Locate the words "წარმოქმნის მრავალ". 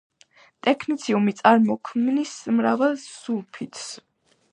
1.41-2.97